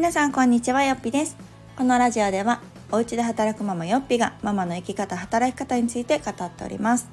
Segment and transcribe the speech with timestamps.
[0.00, 1.36] 皆さんこんにちはよっぴです。
[1.76, 7.10] このラジオではお家で働くママよっぴがママの生き方働き方について語っております。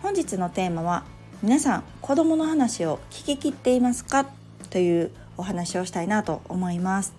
[0.00, 1.02] 本日のテーマは
[1.42, 4.26] 皆さん子供の話を聞き切っていますか？
[4.70, 7.14] というお話をしたいなと思います。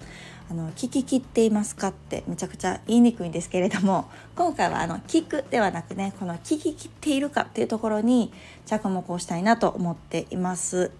[0.49, 8.31] あの聞き切っていますかってめちゃくちゃ言いにくいんですけれども今回はあの聞くではなくねこの聞き切っているかっていうところに
[8.65, 10.91] 着目をしたいなと思っています。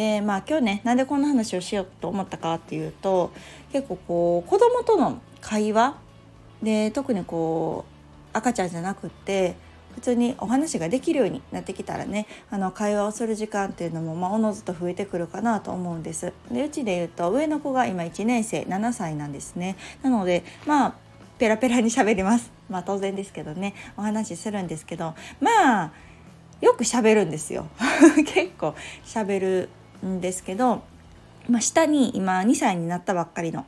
[0.00, 3.32] でまあ今日ねなんでこんな話をしようと思ったかっていうと
[3.70, 5.98] 結構こう子供との会話
[6.62, 9.56] で特にこう赤ちゃんじゃなくって
[9.94, 16.32] 普通にお話ができるようになってきたらねあの会話をする時間っていうのもまあおのずと増えてくるかなと思うんです。
[16.50, 19.76] でうちで言うと上の子が今1年生7歳なんですね。
[20.02, 20.94] なのでまあ
[21.36, 22.50] ペラペラに喋ります。
[22.70, 25.92] まあ当然ですけどねお話しするんですけどまあ
[26.62, 27.66] よく喋るんですよ。
[28.24, 29.68] 結構喋る
[30.04, 30.82] んですけど、
[31.48, 33.66] まあ、下に今2歳になったばっかりの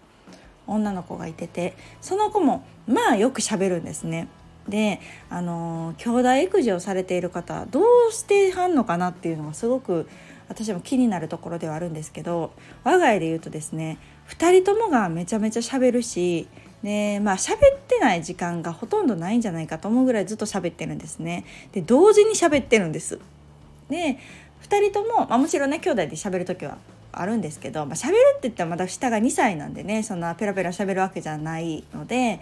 [0.67, 4.29] 女の子がいててその子もまあよく喋るんですね。
[4.69, 10.09] であの兄弟育児をされている方どうしてはんのかなっていうのがすごく
[10.49, 12.53] 私も気になるところではあるんですけど
[12.85, 16.47] 我が家で言うとですね2人ともがめちゃめちゃ喋るし
[16.83, 17.59] でまあ喋っ
[17.89, 21.45] てない時間がほとんどないんじゃないかと思うぐらいずっと喋ってるんですね。
[21.73, 23.19] で同時に喋ってるんです。
[23.89, 24.19] で
[24.63, 26.79] 2人とも、まあ、もちろんね兄弟で喋る時は
[27.13, 32.41] あるんですけど、まあ、喋るって言ったらまだ下が2歳なんでねそんなペラペラ喋るわけじゃないので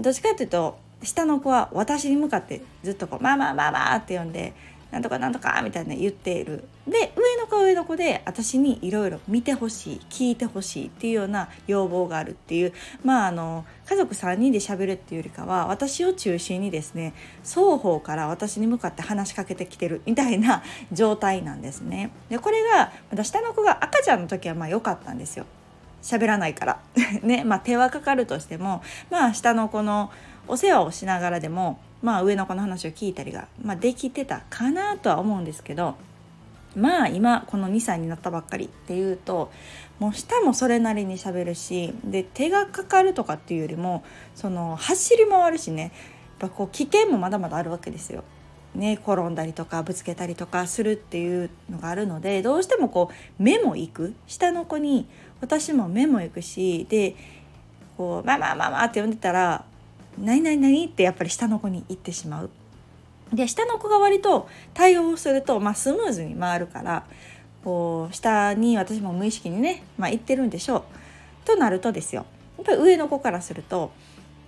[0.00, 4.52] どっちかっていうと下の子は私に向かってずっとこう「まあまあまあまあ」って呼んで
[4.90, 6.64] なんとかなんとかみたいな言っている。
[6.86, 7.12] で
[7.52, 12.72] 上の子は上の子で私にいろいろ見てほしい聞いてほしいっていうような要望があるっていう
[13.04, 17.14] まああの家族3人でしゃべるっていうよりかは私を中心にですね
[17.44, 22.10] 双方から私に向かって話しかけてきてるみたいな 状態なんですね。
[22.30, 25.46] でこれがまた下の子が赤ちゃんの時はまあ良かったんですよ。
[26.02, 26.80] 喋らないから
[27.22, 30.10] ねまあ手はかかるとしてもまあ下の子の
[30.48, 35.94] お世話をしながらでもまあ、上の子の話を聞いたりが、まあ、できてたかなとは思うんですけど
[36.76, 39.50] まあ今この2歳になったばっかりっていうと
[39.98, 45.92] もう舌もそれなりにしゃべるしで手がかかるとかっていうよりもその走り回るしねやっ
[46.38, 48.24] ぱこう危険もまだまだあるわけですよ。
[48.74, 55.06] ね、転んだりとかぶつけたりとかするっていうのがあるのでどうしてもこう目も行く下の子に
[55.42, 57.14] 私も目も行くしで
[57.98, 59.66] こう「ママママ」って呼んでたら
[60.18, 62.50] 何々何ってやっぱり下の子に行ってしまう。
[63.32, 67.04] で下の子が割と対応すると、まあ、スムーズに回るから
[67.64, 70.82] こう下に私も無意識にね、まあ、行ってるんでしょう。
[71.44, 72.26] となるとですよ
[72.58, 73.90] やっぱり上の子からすると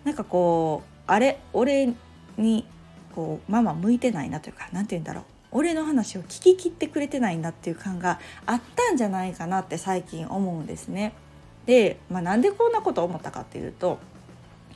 [0.04, 1.40] なんかこうあれ？
[1.52, 1.92] 俺
[2.36, 2.66] に
[3.14, 11.14] こうママ向いてないなというか何て言うんだろう俺の話を聞ききってくれてないんだっていう感があったんじゃないかなって最近思うんですね。
[11.64, 13.98] で、まあ、なんでこんなこと思ったかっていうと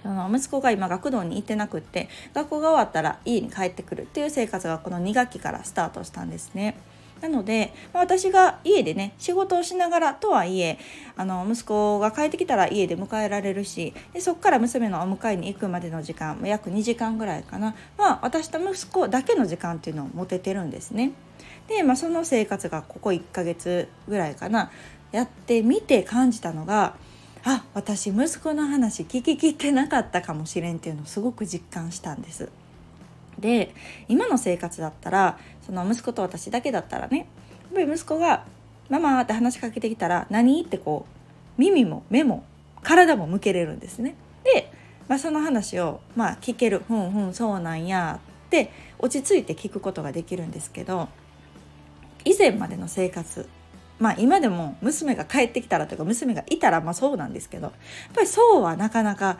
[0.04, 6.76] あの息子が今学童に行ってなくって学校が終わったら家に帰ってくるっていう生活がこの2学期からスタートしたんですね。
[7.20, 10.78] なので、まあ、私が家でね仕事をしながらとはいえ
[11.16, 21.12] あの息子が帰ってきたら家で迎えられるしでそこから娘のお迎えに行くまでの時間約2時間ぐらいかな、まあ、私と息子だけの時間っていうのを持ててるんですね。
[21.66, 24.70] で、まあ、その生活がここ1ヶ月ぐらいかな
[25.12, 26.94] やってみて感じたのが
[27.44, 32.48] あ私息子の話聞ききってなかったかもしれんっていうのをすごく実感したんです。
[33.38, 33.72] で
[34.08, 37.26] 今の生活だったらその息子と私だけだったらねやっ
[37.74, 38.44] ぱり息子が
[38.90, 41.06] 「ママ」って話しかけてきたら「何?」ってこ
[41.56, 42.44] う耳も目も
[42.82, 44.14] 体も向けれるんですね。
[44.42, 44.72] で、
[45.08, 51.08] まあ、その話をまあ聞ける「ふんふんそうなんや」って落ち着いて聞くことができるんですけど
[52.24, 53.48] 以前までの生活
[53.98, 57.72] まあ今でも娘が帰ってきたらというか娘がいたらまあそうなんですけどやっ
[58.14, 59.38] ぱりそうはなかなか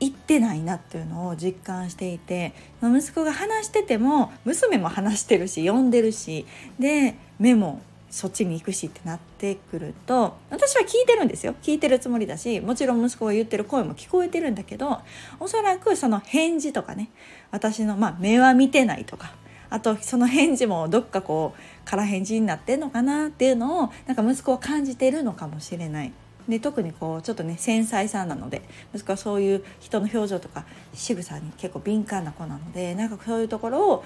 [0.00, 2.52] 行ってないなっていうのを実感していて
[2.82, 6.46] 息子が話してても娘も話してるし呼んでるし
[6.78, 11.56] で目もそっちに行くしってなってくると私は聞いてるんですよ。
[11.62, 15.00] 聞いてるつもりだしもちろん息子が言ってる声も聞こえてるんだけど
[15.40, 17.10] おそらくその返事とかね
[17.50, 19.32] 私のまあ目は見てないとか
[19.74, 26.12] あとその返事もどっかこう空返事になってんのかなっていうのをなんか息子は感じてるのかもしれない。
[26.48, 28.62] で特にこうちょっとね繊細さんなので
[28.94, 34.04] 息子はそういう人の表情とか仕草に結構敏感な子なのでなんかそういうところを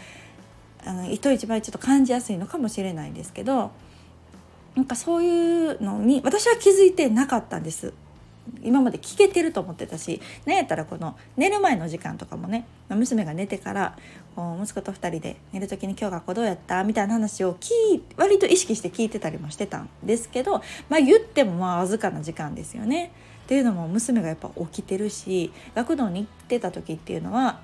[0.87, 3.71] あの人一倍ちょっと感じやすいのかもしれないんですけど
[4.75, 7.93] なんかそういうのに私は気づいてなかったんです。
[8.63, 13.97] 今まで聞けてると思ってたしなんやったらこの寝る前の時間とかもね娘が寝てから
[14.61, 17.71] 息子と2人で寝る時に「今日学校どうやった?」みたいな話を聞
[18.17, 23.13] 割と意識して聞いてたりもしてたんですけどまあ言ってもまあわずかな時間ですよね。
[23.45, 27.61] っていうのも娘がやっぱ起きてるし学童に行ってた時っていうのは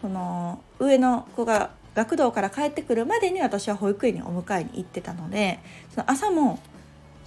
[0.00, 5.58] その上の子が学童から帰ってくるまでに私は保育園にお迎えに行ってたので
[5.92, 6.60] その朝も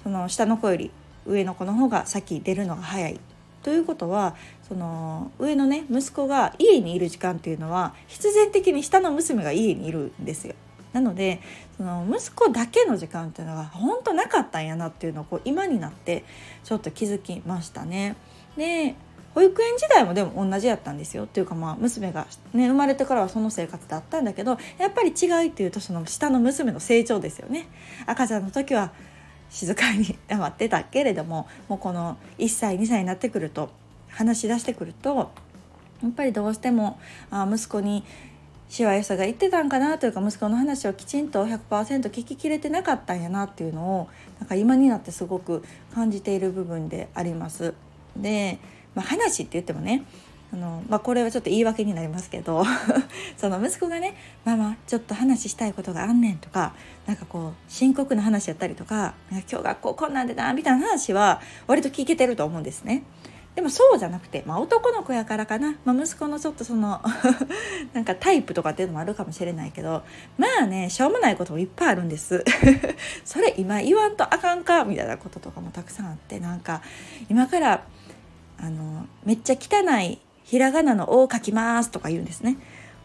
[0.04, 0.92] その下の子より
[1.28, 3.20] 上の子の方が先出るのが早い
[3.64, 4.36] ということは
[4.68, 10.56] その上のね息子が家にいる時間っていうのは必然的に下の娘が家にいるんですよ。
[10.94, 11.42] なので
[11.76, 16.24] その息子だけの時間っていうのが本当なかったんやなっていうのをこう今になって
[16.64, 18.16] ちょっと気づきましたね。
[18.56, 18.96] で
[19.36, 27.68] 保育園時代もでも同じやったんですよっていうかまあ娘が、ね、生まれてからはその生活だったんだけどやっぱり違いっていうとその下の娘の成長ですよね。
[28.08, 28.92] 赤ちゃんの時は
[29.50, 33.70] 静かに黙ってたけれどももうこの1歳2歳になってくると
[34.10, 35.32] 話し出してくると
[36.04, 37.00] やっぱりどうしても
[37.32, 38.04] あ息子に
[38.70, 44.10] しわ寄せが言ってたんかなというか息子の話をきちんと100%聞ききれてなかったんやなっていうのを
[44.40, 47.74] なんか今になってすごく感じている部分であります。
[48.18, 48.60] で、
[48.94, 50.04] まあ、話って言ってもね
[50.54, 52.64] あの、まあ、これはちょっと言い訳になりますけど
[53.38, 54.16] その息子がね
[54.46, 56.74] 「ママちょっと話したいことがあんねん」とか
[57.06, 63.04] なんかこう深刻な話やったりとか「今日学校こんなんでな」みたいな話は割と聞けてると思うんですね。
[63.58, 67.02] でもそうじゃなくて、まあ、男の子やからかな、まあ、息子のちょっとその
[67.92, 70.04] なんかタイプとかっていうのもあるかもしれないけど
[70.38, 72.46] まあねしょうもないこともいっぱいあるんです
[73.26, 76.84] それ今言わんとあかんかみたいなこととかもたくさんあってなんか
[77.30, 77.84] 今から
[78.60, 82.58] あのめっちゃ汚いひらがなの「」を書きますとか言うんですね。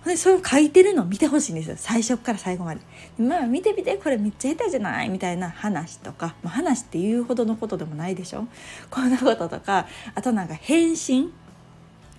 [0.05, 2.81] でそれを書いてるのを見てほしいんですよ最初から最後まで。
[3.19, 8.49] まあ見て見てこれめっちゃ下手じゃないみたいな話とか、まあ、話っていうほどのことでもないでしょ
[8.91, 11.33] こんなこととかあとなんか返信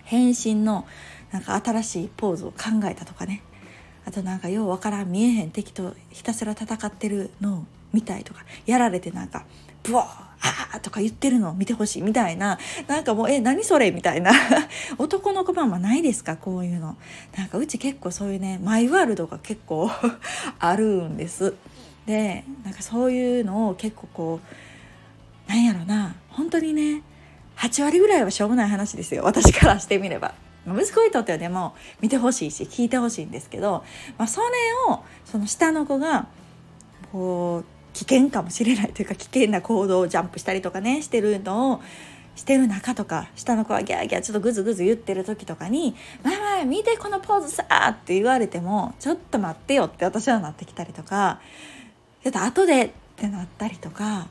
[0.03, 0.85] 返信の
[1.31, 3.43] なんか新しいポーズを考えたとかね
[4.05, 9.45] あとなんかようわからん見えへん敵とひたすら戦ってるのを見たいとかやられてなんか
[9.83, 10.23] ブワー
[10.73, 12.57] あとか言ってるのを見てほしいみたいな。
[12.87, 13.91] なんかもうえ何それ？
[13.91, 14.31] みたいな。
[14.97, 16.35] 男の子ママないですか？
[16.35, 16.97] こういうの。
[17.37, 19.89] なんかうち結構そういうねマイワールドが結構
[20.59, 21.53] あるんです。
[22.05, 24.39] でなんかそういうのを結構こ
[25.47, 26.15] うなんやろな。
[26.29, 27.03] 本当にね
[27.57, 29.23] 8割ぐらいはしょうもない話ですよ。
[29.23, 30.33] 私からしてみれば。
[30.67, 33.83] 息子にとってはでも見てほしいし聞いてほしいんですけど、
[34.17, 34.47] まあ、それ
[34.93, 36.27] をその下の子が
[37.11, 41.81] こう危険かもしれないというか危険な行動をジャンプしたりとかねしてるのを
[42.35, 51.39] してる中とか下の子はギャーギャーちょっとグズグズ言ってる時とかに「ママ見てこのポーズさ!」って言われても「ちょっと待ってよ」って私はなってきたりとか
[52.23, 54.27] 「ちょっと後で」ってなったりとか。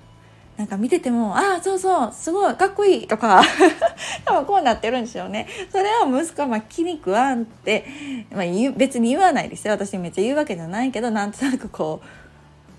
[0.55, 3.43] なんか見てても「ああそうそうすごいかっこいい」とか
[4.27, 5.49] 多分こうなってるんでしょうね。
[5.71, 7.87] それは息子はまあ気に食わんって、
[8.31, 8.45] まあ、
[8.77, 12.03] 別に言わないですよ私めっちゃ言うわけじゃないけどなんとなくこ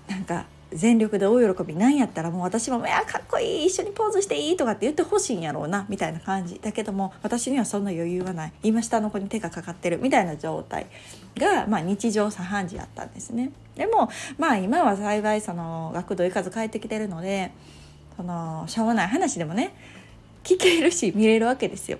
[0.08, 10.86] うなんか全力で大喜びなんやったらもう私も「いやかっこいい一緒にポーズしていい」とかって言ってほしいんやろうなみたいな感じだけども私にはそんな余裕はない今下の子に手がかかってるみたいな状態
[11.36, 13.52] が、まあ、日常茶飯事やったんですね。
[13.76, 17.52] でもまあ今は幸いその学童行かず帰ってきてるので
[18.16, 19.74] そのしょうもない話でもね
[20.42, 21.98] 聞けるし見れるわけですよ。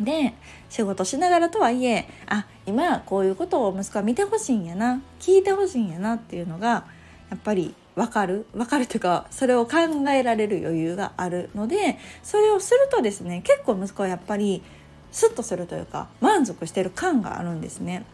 [0.00, 0.34] で
[0.68, 6.84] 仕事しながらとはいえあ今こういうことを息子は見てほしいんやな聞いてほしいんやなっていうのが
[7.30, 8.46] やっぱり分かる？
[8.52, 9.78] 分かるというかそれを考
[10.10, 14.62] えられる余裕があるのでそれをするとですね結構息子はやっぱり
[15.10, 18.04] スッとするというか満足してる感があるんですね。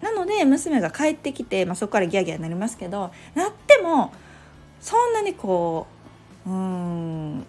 [0.00, 4.12] なので娘が帰ってきて、まあ、そこからギャギャになりますけどなっても
[4.80, 5.86] そんなにこ
[6.46, 7.46] ううん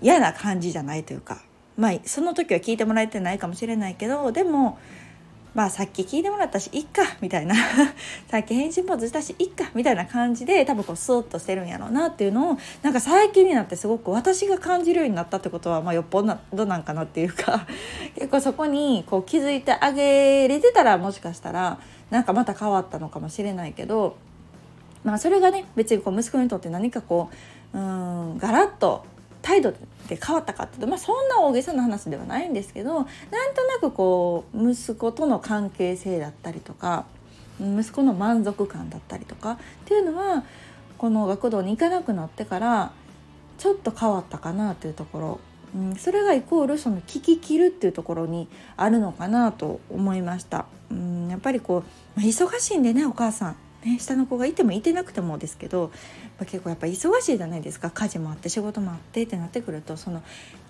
[0.00, 1.42] 嫌な感じじゃないというか
[1.76, 4.78] まあその時は聞いてもらえてないかもしれないけどでも
[5.54, 7.54] まあさっき聞いてもらったしいっかみたいな。
[8.30, 17.66] さっき返信ポーズしたしいっかみたいな感じで多分こうスーッとしてるんやろうなっていうのをなんか最近になってすごく私が感じるようになったってことは、まあ、よっぽどなんかなっていうか。
[18.16, 21.78] 結構そこにこう気づいてあげれてたらもしかしたら
[22.10, 24.16] なんかまた変わったのかもしれないけど、
[25.04, 27.28] まあ、それがね別にこう息子にとって何かこ
[27.74, 29.04] ううんガラッと
[29.42, 29.72] 態度
[30.08, 37.04] で変わったかっていうと、まあ、そんな大げさな話ではないんですけどなんとなくこう息子との関係性だったりとか
[37.60, 40.44] 息子の満足感だったりとかっていうのは
[40.98, 42.92] この学童に行かなくなってから
[43.58, 45.40] ちょっと変わったかなというところ、
[45.74, 50.66] うん、それがイコールその聞き切るっていうところにあるのかなと思いました。
[50.90, 51.84] うん、やっぱりこ
[52.16, 55.90] う忙しいんでねお母さんね、下の子がいてもいてなくてもですけど
[56.40, 60.22] 結構やっぱ忙しいじゃないですか家事もあって仕事もあってってなってくるとその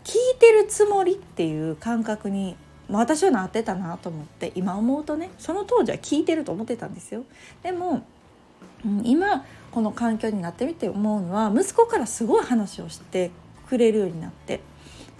[0.04, 2.56] 聞いてるつもりっていう感覚に
[2.88, 7.24] 私はなってたなと思って今思うとねその当時は聞いてると思ってたんですよ。
[7.62, 8.02] でも、
[9.04, 13.30] 今この環境になってみて思うのは息子からすごい話をして
[13.68, 14.60] くれるようになって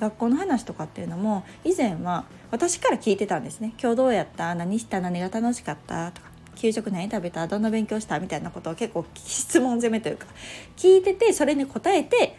[0.00, 4.54] 学校の話とかっていうのも以前は私から聞いてたんですね「今日どうやった？
[4.54, 5.00] 何した？
[5.00, 7.46] 何が楽しかった?」とか給食何食べた？
[7.46, 8.18] どんな勉強した？
[8.20, 10.26] みたいなことを結構質問攻めというか
[10.76, 12.36] 聞いててそれに答えて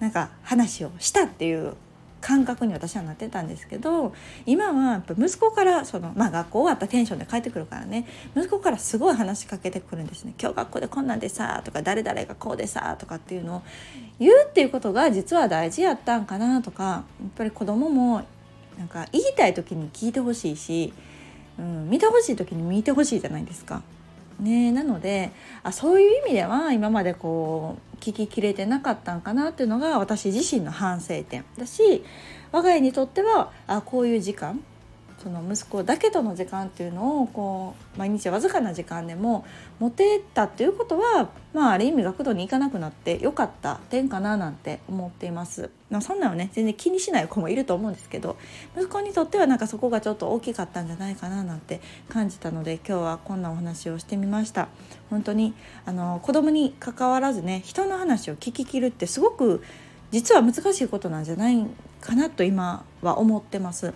[0.00, 1.74] なんか話をしたっていう
[2.20, 4.14] 感覚に私はなってたんですけど
[4.46, 13.62] 今はやっぱ息子からその、まあ、学校終わったテンションで帰ってくるからね息子からすごい話しかけてくるんですね「今日学校でこんなんでさ」とか「誰々がこうでさ」とかっていうのを
[14.20, 18.22] 言うっていうことが実は大事やったんかなとかやっぱり子供も
[18.78, 20.92] なんか言いたい時に聞いてほしいし、
[21.58, 23.82] うん、見てほしい時に見てほしいじゃないですか。
[24.40, 25.30] ね、なので
[25.62, 32.02] あそういう意味では今までこう聞ききれてなかったんかなっていうのが私自身の反省点だし
[32.50, 34.60] 我が家にとってはあこういう時間
[35.22, 39.44] その息子だけとの時間っていうのをこう毎日わずかな時間でも
[39.78, 45.70] 持てたっていうことは、まあ、ある意味学童に行かなくなってよかった点かななんて思っています。
[45.90, 48.38] まあ、そんなのね全然気にしない子もいると思うんですけど
[48.74, 54.68] 息子にとってはなんかそこがちょっと大きかったんじゃないかななんて感じたので今日はこんなお話をしてみました。
[55.10, 59.62] 本当にあの子供に関わらずね人の話を聞ききるってすごく
[60.10, 61.66] 実は難しいことなんじゃない
[62.00, 63.94] かなと今は思ってます。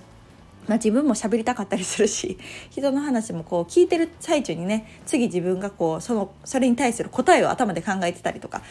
[0.69, 2.39] まあ、自分も喋りたかったりするし
[2.71, 8.63] 人の話もこう聞いてる最中にね次自分がこうそのそれに対する答えを頭で考えてたりとか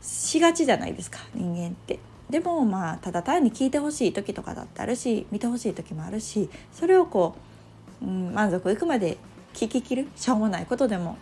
[0.00, 1.98] しがちじゃないですか人間って。
[2.30, 7.34] でもまあただ単に聞いてほしい時とかだってあるし見てほしい時もあるしそれをこ
[8.00, 9.18] う、うん、満足いくまで
[9.52, 11.18] 聞ききるしょうもないことでも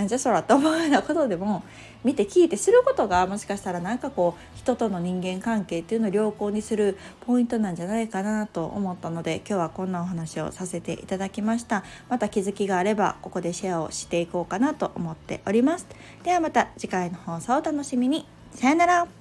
[0.00, 1.62] なんじゃそらと思うようなことでも
[2.04, 11.84] 見て聞いてすることがもしかしたらなんかこう人との人間関係っていうのを良好にするポイントなんじゃないかなと思ったので今日はこんなお話をさせていただきました。
[12.08, 15.86] また気づきがあればここでシェアをしていこうかなと思っております。
[16.24, 18.26] ではまた次回の放送をお楽しみに。
[18.54, 19.19] さよなら。